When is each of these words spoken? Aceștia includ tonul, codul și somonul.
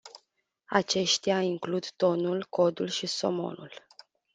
Aceștia 0.69 1.41
includ 1.41 1.91
tonul, 1.91 2.45
codul 2.49 2.87
și 2.87 3.05
somonul. 3.05 3.85